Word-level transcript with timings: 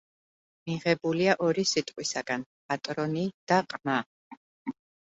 მიღებულია 0.69 1.35
ორი 1.49 1.67
სიტყვისაგან: 1.73 2.49
პატრონი 2.73 3.31
და 3.53 3.65
ყმა. 3.77 4.03